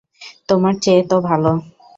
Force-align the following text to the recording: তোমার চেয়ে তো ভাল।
তোমার 0.49 0.73
চেয়ে 0.83 1.03
তো 1.09 1.17
ভাল। 1.21 1.43